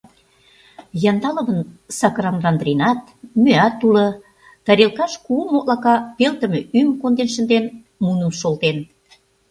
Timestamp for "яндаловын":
1.11-1.59